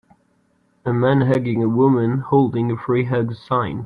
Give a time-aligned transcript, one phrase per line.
[0.83, 3.79] A man hugging a woman holding a free hugs sign.